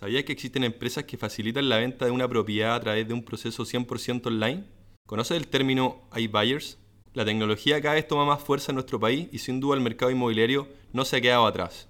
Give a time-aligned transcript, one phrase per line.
[0.00, 3.22] ¿Sabías que existen empresas que facilitan la venta de una propiedad a través de un
[3.22, 4.64] proceso 100% online?
[5.04, 6.78] ¿Conoces el término iBuyers?
[7.12, 10.10] La tecnología cada vez toma más fuerza en nuestro país y sin duda el mercado
[10.10, 11.86] inmobiliario no se ha quedado atrás.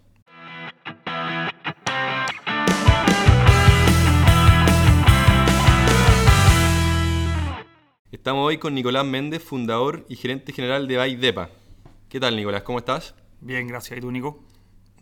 [8.11, 11.51] Estamos hoy con Nicolás Méndez, fundador y gerente general de Baidepa.
[12.09, 12.65] ¿Qué tal Nicolás?
[12.65, 13.15] ¿Cómo estás?
[13.41, 13.99] Bien, gracias.
[13.99, 14.43] ¿Y tú, Nico?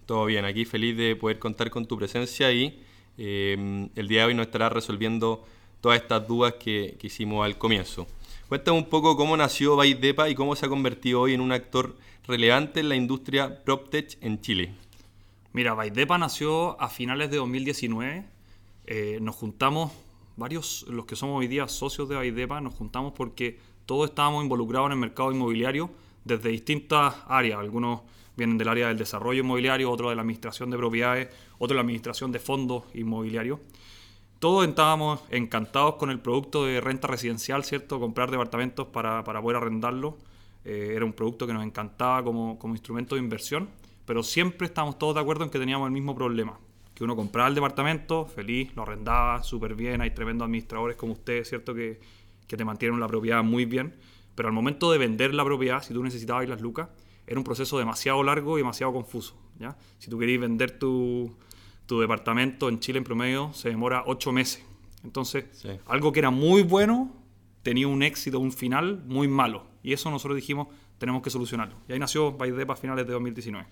[0.05, 2.85] Todo bien, aquí feliz de poder contar con tu presencia y
[3.19, 5.45] eh, el día de hoy nos estará resolviendo
[5.81, 8.07] todas estas dudas que, que hicimos al comienzo.
[8.49, 11.97] Cuéntame un poco cómo nació Baidepa y cómo se ha convertido hoy en un actor
[12.27, 14.75] relevante en la industria PropTech en Chile.
[15.53, 18.25] Mira, Baidepa nació a finales de 2019.
[18.87, 19.93] Eh, nos juntamos,
[20.37, 24.87] varios, los que somos hoy día socios de Baidepa, nos juntamos porque todos estábamos involucrados
[24.87, 25.91] en el mercado inmobiliario
[26.25, 27.59] desde distintas áreas.
[27.59, 28.01] Algunos
[28.39, 31.81] vienen del área del desarrollo inmobiliario, otros de la administración de propiedades, otros de la
[31.83, 33.59] administración de fondos inmobiliarios.
[34.39, 37.99] Todos estábamos encantados con el producto de renta residencial, ¿cierto?
[37.99, 40.15] Comprar departamentos para, para poder arrendarlos.
[40.65, 43.69] Eh, era un producto que nos encantaba como, como instrumento de inversión,
[44.07, 46.57] pero siempre estábamos todos de acuerdo en que teníamos el mismo problema.
[46.95, 51.49] Que uno compraba el departamento, feliz, lo arrendaba súper bien, hay tremendos administradores como ustedes,
[51.49, 51.75] ¿cierto?
[51.75, 51.99] Que,
[52.47, 53.97] que te mantienen la propiedad muy bien,
[54.37, 56.89] pero al momento de vender la propiedad, si tú necesitabas las lucas,
[57.29, 59.35] era un proceso demasiado largo y demasiado confuso.
[59.59, 59.77] ¿ya?
[59.99, 61.35] Si tú querías vender tu,
[61.87, 64.65] tu departamento en Chile en promedio se demora ocho meses.
[65.05, 65.69] Entonces, Sí.
[65.87, 67.13] algo que era muy bueno
[67.63, 69.65] tenía un éxito, un final muy malo.
[69.83, 70.69] Y eso nosotros dijimos,
[70.99, 71.77] tenemos que solucionarlo.
[71.89, 73.67] Y ahí nació Baidepa a finales de 2019.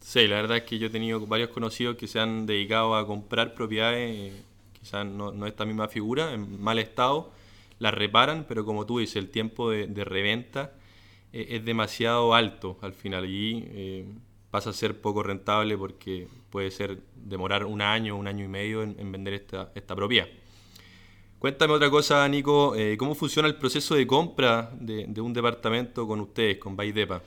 [0.00, 3.06] Sí, la verdad es que yo he tenido varios conocidos que se han dedicado a
[3.06, 4.32] comprar propiedades,
[4.72, 7.30] quizás no, no esta misma figura, en mal estado,
[7.78, 10.72] las reparan, pero como tú dices, el tiempo de, de reventa
[11.32, 14.06] eh, es demasiado alto al final y eh,
[14.50, 18.82] pasa a ser poco rentable porque puede ser demorar un año, un año y medio
[18.82, 20.26] en, en vender esta, esta propiedad.
[21.38, 26.06] Cuéntame otra cosa, Nico, eh, ¿cómo funciona el proceso de compra de, de un departamento
[26.06, 27.22] con ustedes, con Baidepa?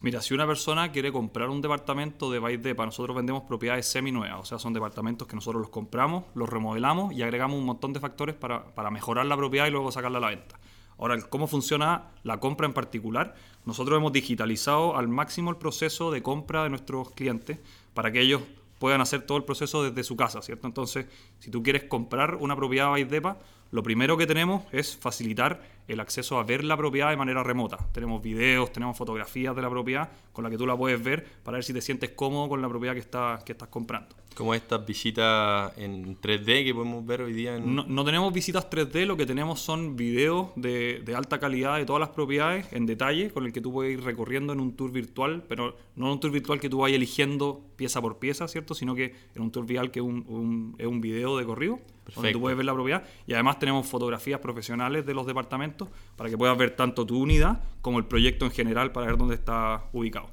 [0.00, 4.44] Mira, si una persona quiere comprar un departamento de Baidepa, nosotros vendemos propiedades semi-nuevas, o
[4.44, 8.34] sea, son departamentos que nosotros los compramos, los remodelamos y agregamos un montón de factores
[8.34, 10.58] para, para mejorar la propiedad y luego sacarla a la venta.
[10.98, 13.34] Ahora, ¿cómo funciona la compra en particular?
[13.64, 17.58] Nosotros hemos digitalizado al máximo el proceso de compra de nuestros clientes
[17.94, 18.42] para que ellos
[18.78, 20.66] puedan hacer todo el proceso desde su casa, ¿cierto?
[20.66, 21.06] Entonces,
[21.38, 23.38] si tú quieres comprar una propiedad Baidepa,
[23.72, 27.78] lo primero que tenemos es facilitar el acceso a ver la propiedad de manera remota.
[27.92, 31.56] Tenemos videos, tenemos fotografías de la propiedad con la que tú la puedes ver para
[31.56, 34.14] ver si te sientes cómodo con la propiedad que, está, que estás comprando.
[34.36, 37.74] Como estas visitas en 3D que podemos ver hoy día en...
[37.74, 41.86] No, no tenemos visitas 3D, lo que tenemos son videos de, de alta calidad de
[41.86, 44.92] todas las propiedades en detalle, con el que tú puedes ir recorriendo en un tour
[44.92, 48.74] virtual, pero no en un tour virtual que tú vayas eligiendo pieza por pieza, ¿cierto?
[48.74, 51.78] Sino que en un tour virtual que es un, un- es un video de corrido,
[52.14, 53.04] donde tú puedes ver la propiedad.
[53.26, 57.62] Y además tenemos fotografías profesionales de los departamentos para que puedas ver tanto tu unidad
[57.80, 60.28] como el proyecto en general para ver dónde está ubicado.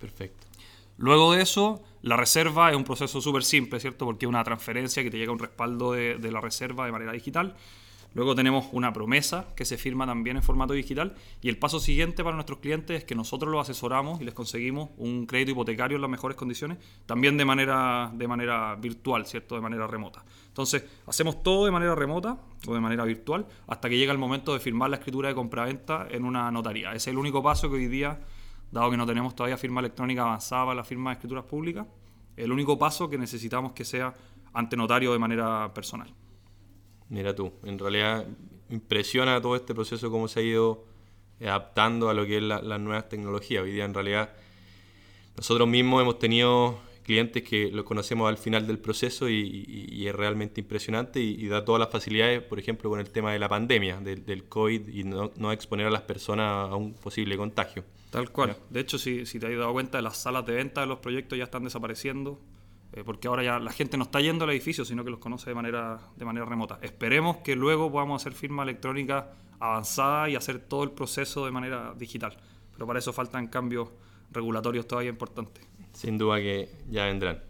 [0.00, 0.44] Perfecto.
[0.96, 4.04] Luego de eso, la reserva es un proceso súper simple, ¿cierto?
[4.04, 7.56] Porque es una transferencia que te llega un respaldo de, la reserva de manera digital.
[8.12, 11.14] Luego tenemos una promesa que se firma también en formato digital.
[11.40, 14.90] Y el paso siguiente para nuestros clientes es que nosotros los asesoramos y les conseguimos
[14.98, 16.76] un crédito hipotecario en las mejores condiciones,
[17.06, 19.54] también de manera, de manera virtual, ¿cierto?
[19.54, 20.26] De manera remota.
[20.48, 24.52] Entonces, hacemos todo de manera remota o de manera virtual hasta que llega el momento
[24.52, 26.92] de firmar la escritura de compraventa en una notaría.
[26.92, 28.20] Es el único paso que hoy día
[28.74, 31.86] dado que no tenemos todavía firma electrónica avanzada para la firma de escrituras públicas,
[32.36, 34.12] el único paso que necesitamos que sea
[34.52, 36.12] ante notario de manera personal.
[37.08, 38.26] Mira tú, en realidad
[38.70, 40.84] impresiona todo este proceso cómo se ha ido
[41.40, 43.62] adaptando a lo que es la- las nuevas tecnologías.
[43.62, 44.34] Hoy día en realidad
[45.36, 50.60] nosotros mismos hemos tenido clientes que los conocemos al final del proceso y, es realmente
[50.62, 54.44] impresionante y, da todas las facilidades, por ejemplo, con el tema de la pandemia, del,
[54.48, 57.84] COVID y no exponer a las personas a un posible contagio.
[58.14, 58.56] Tal cual.
[58.70, 61.36] De hecho, si, si te has dado cuenta, las salas de venta de los proyectos
[61.36, 62.38] ya están desapareciendo,
[62.92, 65.50] eh, porque ahora ya la gente no está yendo al edificio, sino que los conoce
[65.50, 66.78] de manera, de manera remota.
[66.80, 71.92] Esperemos que luego podamos hacer firma electrónica avanzada y hacer todo el proceso de manera
[71.98, 72.36] digital.
[72.72, 73.88] Pero para eso faltan cambios
[74.30, 75.66] regulatorios todavía importantes.
[75.92, 77.42] Sin duda que ya vendrán.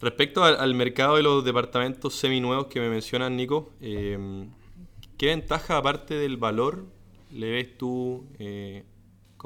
[0.00, 4.46] Respecto al, al mercado de los departamentos seminuevos que me mencionas, Nico, eh,
[5.18, 6.84] ¿qué ventaja aparte del valor
[7.32, 8.84] le ves tú eh,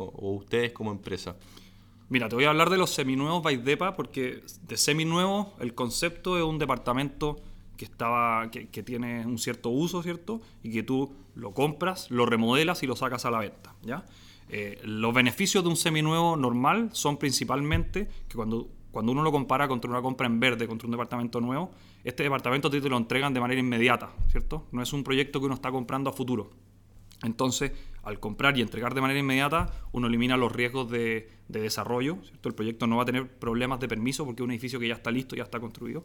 [0.04, 1.36] o ustedes como empresa?
[2.08, 6.44] Mira, te voy a hablar de los seminuevos Baidepa porque de seminuevos el concepto es
[6.44, 7.36] un departamento
[7.76, 10.40] que estaba que tiene un cierto uso, ¿cierto?
[10.62, 14.06] Y que tú lo compras, lo remodelas y lo sacas a la venta, ¿ya?
[14.48, 19.68] Eh, los beneficios de un seminuevo normal son principalmente que cuando cuando uno lo compara
[19.68, 21.70] contra una compra en verde, contra un departamento nuevo,
[22.02, 24.64] este departamento te lo entregan de manera inmediata, ¿cierto?
[24.72, 26.48] No es un proyecto que uno está comprando a futuro.
[27.22, 27.72] Entonces,
[28.06, 32.18] al comprar y entregar de manera inmediata, uno elimina los riesgos de, desarrollo.
[32.44, 34.94] El proyecto no va a tener problemas de permiso porque es un edificio que ya
[34.94, 36.04] está listo, ya está construido.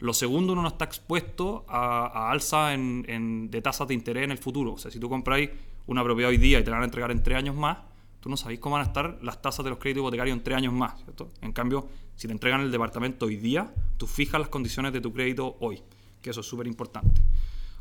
[0.00, 4.74] Lo segundo, uno no está expuesto a, alza de tasas de interés en el futuro.
[4.74, 5.48] O sea, si tú compráis
[5.86, 7.78] una propiedad hoy día y te la van a entregar en tres años más,
[8.20, 10.58] tú no sabéis cómo van a estar las tasas de los créditos hipotecarios en tres
[10.58, 11.02] años más.
[11.40, 15.10] En cambio, si te entregan el departamento hoy día, tú fijas las condiciones de tu
[15.10, 15.80] crédito hoy,
[16.20, 17.22] que eso es súper importante.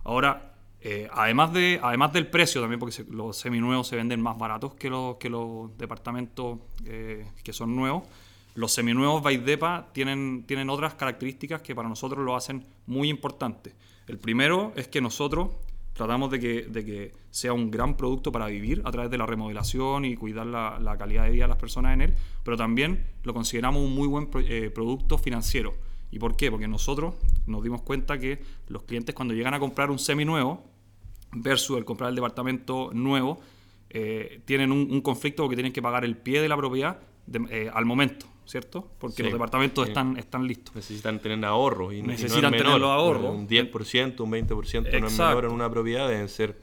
[0.05, 0.52] Ahora,
[0.85, 4.89] eh, además, de, además del precio también, porque los seminuevos se venden más baratos que
[4.89, 8.03] los, que los departamentos eh, que son nuevos,
[8.55, 13.73] los seminuevos Baidepa tienen, tienen otras características que para nosotros lo hacen muy importante.
[14.07, 15.51] El primero es que nosotros
[15.93, 19.25] tratamos de que, de que sea un gran producto para vivir a través de la
[19.25, 22.13] remodelación y cuidar la, la calidad de vida de las personas en él,
[22.43, 25.73] pero también lo consideramos un muy buen eh, producto financiero.
[26.11, 26.51] ¿Y por qué?
[26.51, 27.15] Porque nosotros
[27.47, 30.72] nos dimos cuenta que los clientes cuando llegan a comprar un seminuevo
[31.35, 33.41] versus el comprar el departamento nuevo,
[33.89, 36.99] eh, tienen un, conflicto porque tienen que pagar el pie de la propiedad
[37.49, 38.27] eh, al momento.
[38.45, 38.91] ¿cierto?
[38.99, 40.75] Porque los departamentos están, están listos.
[40.75, 43.33] Necesitan tener ahorros y necesitan tener los ahorros.
[43.33, 46.59] Un 10%, un 20% no es menor en una propiedad, deben ser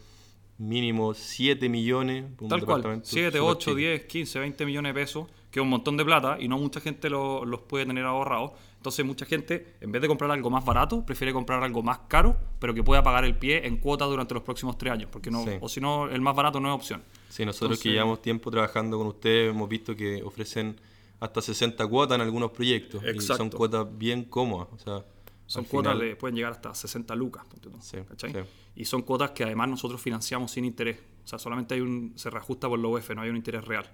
[0.59, 2.27] mínimo 7 millones.
[2.49, 6.05] Tal cual, 7, 8, 10, 15, 20 millones de pesos, que es un montón de
[6.05, 8.53] plata y no mucha gente los puede tener ahorrados.
[8.81, 12.35] Entonces mucha gente, en vez de comprar algo más barato, prefiere comprar algo más caro,
[12.59, 15.44] pero que pueda pagar el pie en cuotas durante los próximos tres años, porque no,
[15.61, 17.03] o si no, el más barato no es opción.
[17.29, 20.81] Sí, nosotros que llevamos tiempo trabajando con ustedes, hemos visto que ofrecen
[21.21, 23.03] hasta 60 cuotas en algunos proyectos.
[23.05, 24.69] Y son cuotas bien cómodas.
[24.73, 25.05] O sea,
[25.44, 27.44] son cuotas que pueden llegar hasta 60 lucas.
[28.75, 30.99] Y son cuotas que además nosotros financiamos sin interés.
[31.23, 33.85] O sea, solamente hay un, se reajusta por la UF, no hay un interés real.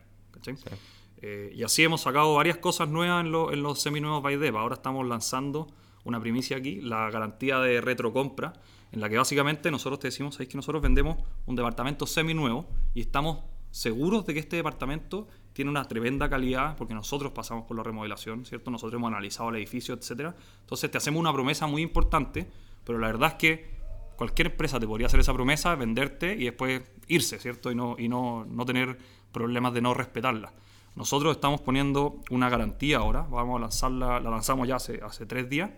[1.22, 4.60] Eh, y así hemos sacado varias cosas nuevas en, en los seminuevos Baideva.
[4.60, 5.66] Ahora estamos lanzando
[6.04, 8.52] una primicia aquí, la garantía de retrocompra,
[8.92, 13.00] en la que básicamente nosotros te decimos, ¿sabéis que nosotros vendemos un departamento seminuevo y
[13.00, 13.40] estamos
[13.70, 18.44] seguros de que este departamento tiene una tremenda calidad, porque nosotros pasamos por la remodelación,
[18.44, 18.70] ¿cierto?
[18.70, 20.34] Nosotros hemos analizado el edificio, etc.
[20.60, 22.48] Entonces te hacemos una promesa muy importante,
[22.84, 23.76] pero la verdad es que
[24.16, 27.70] cualquier empresa te podría hacer esa promesa, venderte y después irse, ¿cierto?
[27.70, 28.96] Y no, y no, no tener
[29.32, 30.52] problemas de no respetarla.
[30.96, 35.48] Nosotros estamos poniendo una garantía ahora, vamos a lanzarla, la lanzamos ya hace, hace tres
[35.48, 35.70] días,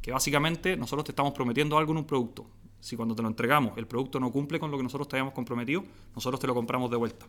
[0.00, 2.46] que básicamente nosotros te estamos prometiendo algo en un producto
[2.86, 5.34] si cuando te lo entregamos el producto no cumple con lo que nosotros te habíamos
[5.34, 5.84] comprometido,
[6.14, 7.26] nosotros te lo compramos de vuelta.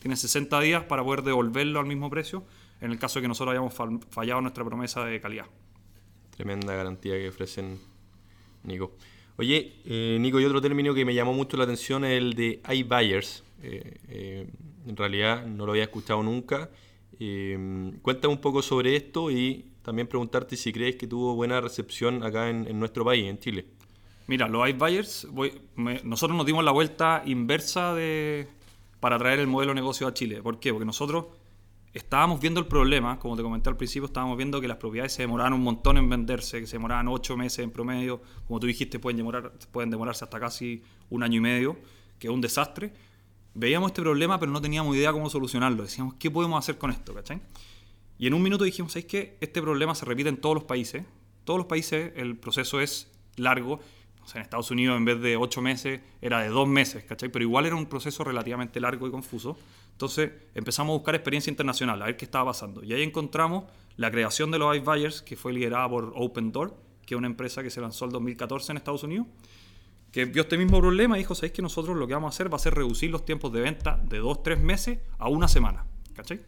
[0.00, 2.42] Tienes 60 días para poder devolverlo al mismo precio
[2.80, 3.72] en el caso de que nosotros hayamos
[4.10, 5.46] fallado nuestra promesa de calidad.
[6.30, 7.78] Tremenda garantía que ofrecen,
[8.64, 8.92] Nico.
[9.36, 12.60] Oye, eh, Nico, y otro término que me llamó mucho la atención es el de
[12.68, 13.44] iBuyers.
[13.62, 14.46] Eh, eh,
[14.86, 16.68] en realidad no lo había escuchado nunca.
[18.02, 22.50] Cuéntame un poco sobre esto y también preguntarte si crees que tuvo buena recepción acá
[22.50, 23.66] en nuestro país, en Chile.
[24.28, 25.28] Mira, los iBuyers,
[26.04, 28.48] nosotros nos dimos la vuelta inversa de,
[28.98, 30.42] para traer el modelo de negocio a Chile.
[30.42, 30.72] ¿Por qué?
[30.72, 31.26] Porque nosotros
[31.94, 35.22] estábamos viendo el problema, como te comenté al principio, estábamos viendo que las propiedades se
[35.22, 38.98] demoraban un montón en venderse, que se demoraban ocho meses en promedio, como tú dijiste,
[38.98, 41.76] pueden, demorar, pueden demorarse hasta casi un año y medio,
[42.18, 42.92] que es un desastre.
[43.58, 45.82] Veíamos este problema, pero no teníamos idea cómo solucionarlo.
[45.82, 47.14] Decíamos, ¿qué podemos hacer con esto?
[47.14, 47.40] ¿cachai?
[48.18, 49.36] Y en un minuto dijimos, ¿sabes qué?
[49.40, 51.04] Este problema se repite en todos los países.
[51.44, 53.80] Todos los países el proceso es largo
[54.26, 57.28] o sea, en Estados Unidos en vez de ocho meses era de dos meses, ¿cachai?
[57.28, 59.56] Pero igual era un proceso relativamente largo y confuso.
[59.92, 62.82] Entonces empezamos a buscar experiencia internacional, a ver qué estaba pasando.
[62.82, 67.14] Y ahí encontramos la creación de los iBuyers, que fue liderada por Open Door, que
[67.14, 69.28] es una empresa que se lanzó en 2014 en Estados Unidos,
[70.16, 72.50] que vio este mismo problema y dijo, ¿sabéis que nosotros lo que vamos a hacer
[72.50, 75.84] va a ser reducir los tiempos de venta de dos, tres meses a una semana?
[76.14, 76.40] ¿Cachai?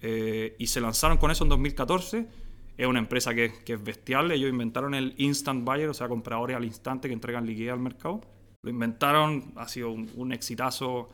[0.00, 2.28] Eh, y se lanzaron con eso en 2014
[2.76, 4.30] es una empresa que, es bestial.
[4.30, 8.20] Ellos inventaron el instant buyer, o sea, compradores al instante que entregan liquidez al mercado.
[8.62, 11.08] Lo inventaron, ha sido un, exitazo.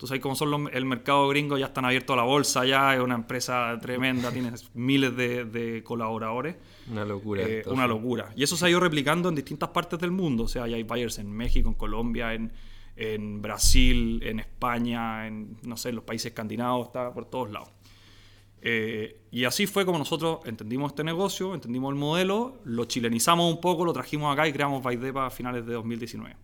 [0.00, 3.00] Tú sabes cómo son el mercado gringo, ya están abiertos a la bolsa, ya es
[3.00, 6.56] una empresa tremenda, tiene miles de, colaboradores.
[6.90, 7.42] Una locura.
[7.42, 8.32] Eh, una locura.
[8.34, 10.44] Y eso se ha ido replicando en distintas partes del mundo.
[10.44, 12.50] O sea, hay buyers en México, en Colombia, en,
[12.96, 17.68] en Brasil, en España, en, no sé, en los países escandinavos, está por todos lados.
[18.62, 23.60] Eh, y así fue como nosotros entendimos este negocio, entendimos el modelo, lo chilenizamos un
[23.60, 26.36] poco, lo trajimos acá y creamos Baidepa a finales de 2019.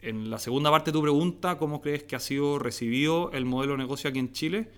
[0.00, 3.72] En la segunda parte de tu pregunta, ¿cómo crees que ha sido recibido el modelo
[3.72, 4.70] de negocio aquí en Chile?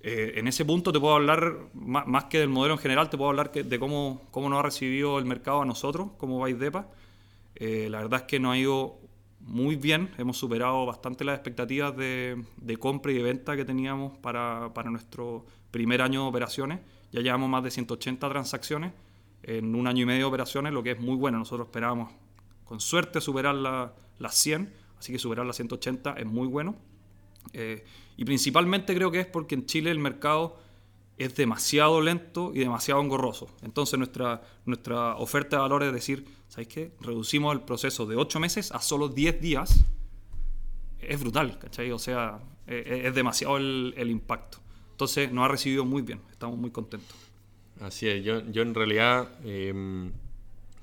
[0.00, 3.30] Eh, en ese punto te puedo hablar, más, que del modelo en general, te puedo
[3.30, 6.88] hablar de cómo, cómo nos ha recibido el mercado a nosotros como Baidepa.
[7.54, 8.98] Eh, la verdad es que nos ha ido
[9.40, 12.44] muy bien, hemos superado bastante las expectativas de,
[12.78, 16.80] compra y de venta que teníamos para, nuestro primer año de operaciones.
[17.12, 18.92] ya llevamos más de 180 transacciones
[19.42, 21.38] en un año y medio de operaciones, lo que es muy bueno.
[21.38, 22.10] Nosotros esperábamos
[22.64, 26.76] con suerte superar las 100, así que superar las 180 es muy bueno.
[27.52, 27.84] Eh,
[28.16, 30.58] y principalmente creo que es porque en Chile el mercado
[31.16, 33.48] es demasiado lento y demasiado engorroso.
[33.62, 36.92] Entonces nuestra, nuestra oferta de valor es decir, ¿sabéis qué?
[37.00, 39.84] Reducimos el proceso de 8 meses a solo 10 días.
[40.98, 41.92] Es brutal, ¿cachai?
[41.92, 44.58] O sea, e, e, es, demasiado el, el, impacto.
[44.92, 47.16] Entonces nos ha recibido muy bien, estamos muy contentos.
[47.80, 50.12] Así es, yo, yo en realidad em,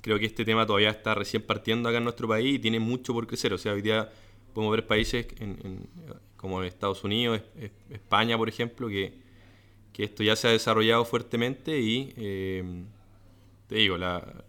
[0.02, 3.14] creo que este tema todavía está recién partiendo acá en nuestro país y tiene mucho
[3.14, 3.54] por crecer.
[3.54, 4.10] O sea, hoy día
[4.52, 5.88] podemos ver países en,
[6.36, 7.40] como Estados Unidos,
[7.88, 9.14] España, por ejemplo, que,
[9.92, 12.84] que, esto ya se ha desarrollado fuertemente y em,
[13.68, 14.44] te digo, la,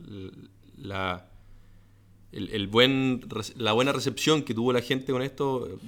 [0.76, 1.30] la,
[2.32, 3.22] el, buen,
[3.56, 5.80] la buena recepción que tuvo la gente con esto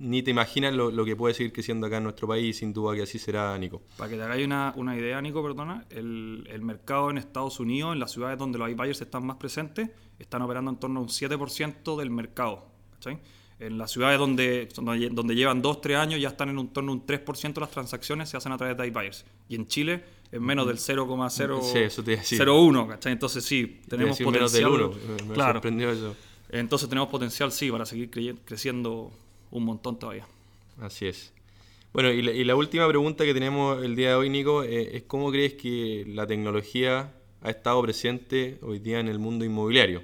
[0.00, 3.02] ni te imaginas lo, que puede seguir creciendo acá en nuestro país, sin duda que
[3.02, 3.82] así será, Nico.
[3.98, 7.92] Para que te hagáis una, una, idea, Nico, perdona, el, el, mercado en Estados Unidos,
[7.92, 11.08] en las ciudades donde los iBuyers están más presentes, están operando en torno a un
[11.10, 12.64] 7% del mercado.
[13.58, 16.94] En las ciudades donde, donde, llevan 2, 3 años ya están en un torno a
[16.94, 19.26] un 3% de las transacciones se hacen a través de iBuyers.
[19.50, 20.02] Y en Chile
[20.32, 21.62] es menos del 0,01.
[23.02, 24.72] Sí, Entonces sí, tenemos potencial.
[24.72, 25.26] Menos del 1.
[25.28, 25.52] Me, claro.
[25.52, 26.16] sorprendió eso.
[26.48, 28.08] Entonces tenemos potencial, sí, para seguir
[28.46, 29.12] creciendo
[29.50, 30.26] un montón todavía.
[30.80, 31.32] Así es.
[31.92, 35.30] Bueno, y la, última pregunta que tenemos el día de hoy, Nico, eh, es cómo
[35.32, 40.02] crees que la tecnología ha estado presente hoy día en el mundo inmobiliario.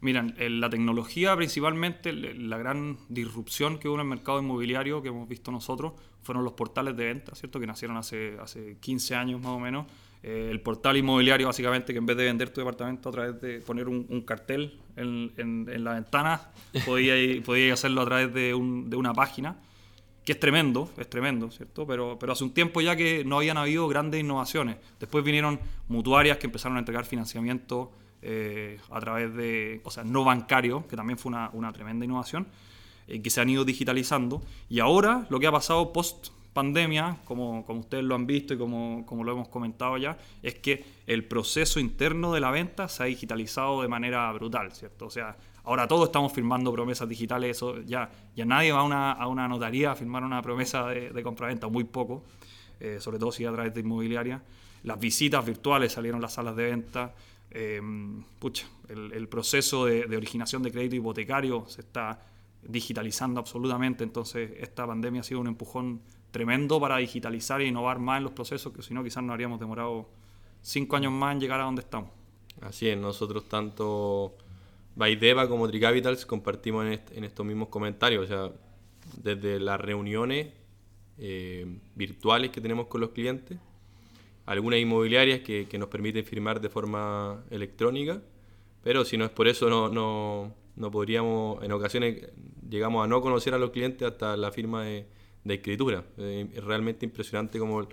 [0.00, 5.26] Miren, la tecnología principalmente, la gran disrupción que hubo en el mercado inmobiliario que hemos
[5.26, 7.58] visto nosotros fueron los portales de venta, ¿cierto?
[7.58, 9.86] Que nacieron hace, hace 15 años más o menos.
[10.22, 13.60] Eh, el portal inmobiliario básicamente que en vez de vender tu departamento a través de
[13.60, 16.40] poner un, cartel en, en, la ventana,
[16.84, 19.56] podías podía hacerlo a través de, un, de, una página,
[20.24, 21.86] que es tremendo, es tremendo, ¿cierto?
[21.86, 24.76] Pero, pero hace un tiempo ya que no habían habido grandes innovaciones.
[24.98, 30.24] Después vinieron mutuarias que empezaron a entregar financiamiento eh, a través de, o sea, no
[30.24, 32.46] bancario, que también fue una, una tremenda innovación,
[33.06, 34.42] eh, que se han ido digitalizando.
[34.70, 38.58] Y ahora lo que ha pasado post pandemia, como, como ustedes lo han visto y
[38.58, 43.02] como, como, lo hemos comentado ya, es que el proceso interno de la venta se
[43.02, 45.06] ha digitalizado de manera brutal, ¿cierto?
[45.06, 49.12] O sea, ahora todos estamos firmando promesas digitales, eso ya, ya nadie va a una,
[49.12, 52.24] a una notaría a firmar una promesa de, de compraventa, muy poco,
[52.80, 54.42] eh, sobre todo si a través de inmobiliaria.
[54.84, 57.14] Las visitas virtuales salieron las salas de venta.
[57.50, 62.20] Em, pucha, el, proceso de, originación de crédito hipotecario se está
[62.62, 66.00] digitalizando absolutamente, entonces esta pandemia ha sido un empujón
[66.34, 69.60] tremendo para digitalizar e innovar más en los procesos, que si no quizás nos habríamos
[69.60, 70.08] demorado
[70.62, 72.10] cinco años más en llegar a donde estamos.
[72.60, 74.36] Así es, nosotros tanto
[74.96, 78.52] Baideva como Tricapitals compartimos en, estos mismos comentarios, o sea,
[79.22, 80.48] desde las reuniones
[81.18, 83.56] eh, virtuales que tenemos con los clientes,
[84.44, 88.20] algunas inmobiliarias que, nos permiten firmar de forma electrónica,
[88.82, 92.28] pero si no es por eso no, no, podríamos, en ocasiones
[92.68, 95.06] llegamos a no conocer a los clientes hasta la firma de,
[95.52, 96.04] escritura.
[96.16, 97.86] Eh, es realmente impresionante cómo,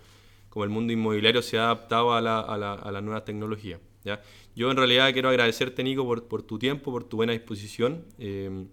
[0.63, 3.81] el mundo inmobiliario se ha adaptado a, la, a, la, a las nuevas tecnologías.
[4.05, 4.22] ¿ya?
[4.55, 8.05] Yo en realidad quiero agradecerte, Nico, por, por tu tiempo, por tu buena disposición.
[8.20, 8.65] Eh,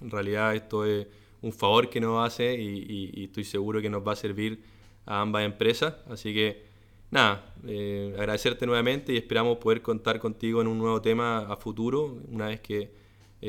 [0.00, 1.08] en realidad esto es
[1.40, 4.62] un favor que nos hace y, y estoy seguro que nos va a servir
[5.06, 5.94] a ambas empresas.
[6.08, 6.64] Así que
[7.10, 12.18] nada, eh, agradecerte nuevamente y esperamos poder contar contigo en un nuevo tema a futuro,
[12.28, 12.90] una vez que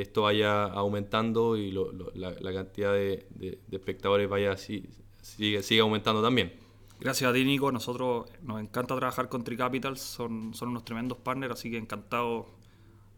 [0.02, 4.90] esto vaya aumentando y la, cantidad de, espectadores vaya así,
[5.22, 6.54] sigue, sigue aumentando también.
[7.00, 7.72] Gracias a ti, Nico.
[7.72, 12.48] Nosotros nos encanta trabajar con Tricapital, son, son unos tremendos partners, así que encantado.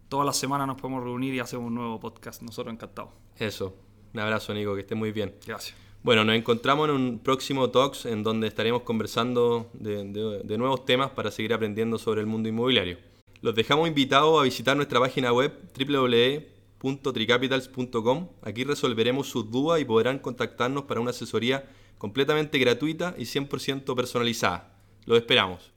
[0.10, 2.42] Todas las semanas nos podemos reunir y hacemos un nuevo podcast.
[2.42, 3.12] Nosotros encantados.
[3.38, 3.76] Eso.
[4.14, 5.36] Un abrazo, Nico, que esté muy bien.
[5.46, 5.76] Gracias.
[6.06, 10.04] Bueno, nos encontramos en un próximo Talks en donde estaremos conversando de,
[10.58, 13.00] nuevos temas para seguir aprendiendo sobre el mundo inmobiliario.
[13.42, 15.52] Los dejamos invitados a visitar nuestra página web
[16.86, 18.30] www.tricapitals.com.
[18.44, 24.78] Aquí resolveremos sus dudas y podrán contactarnos para una asesoría completamente gratuita y 100% personalizada.
[25.06, 25.75] Los esperamos.